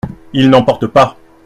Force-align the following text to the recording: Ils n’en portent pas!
Ils 0.33 0.49
n’en 0.49 0.63
portent 0.63 0.87
pas! 0.87 1.15